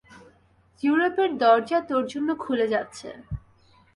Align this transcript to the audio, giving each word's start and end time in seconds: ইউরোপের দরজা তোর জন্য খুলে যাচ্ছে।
ইউরোপের 0.83 1.29
দরজা 1.37 1.79
তোর 1.89 2.03
জন্য 2.05 2.29
খুলে 2.43 2.65
যাচ্ছে। 2.67 3.09